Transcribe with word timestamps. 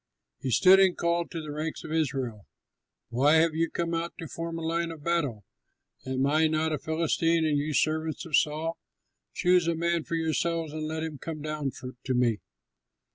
He 0.39 0.49
stood 0.49 0.79
and 0.79 0.97
called 0.97 1.29
to 1.29 1.41
the 1.43 1.51
ranks 1.51 1.83
of 1.83 1.91
Israel: 1.91 2.47
"Why 3.09 3.35
have 3.35 3.53
you 3.53 3.69
come 3.69 3.93
out 3.93 4.13
to 4.17 4.27
form 4.27 4.55
the 4.55 4.63
line 4.63 4.89
of 4.89 5.03
battle? 5.03 5.45
Am 6.07 6.25
I 6.25 6.47
not 6.47 6.73
a 6.73 6.79
Philistine 6.79 7.45
and 7.45 7.55
you 7.59 7.71
servants 7.75 8.25
of 8.25 8.35
Saul? 8.35 8.79
Choose 9.35 9.67
a 9.67 9.75
man 9.75 10.03
for 10.03 10.15
yourselves 10.15 10.73
and 10.73 10.87
let 10.87 11.03
him 11.03 11.19
come 11.19 11.43
down 11.43 11.69
to 12.05 12.13
me. 12.15 12.39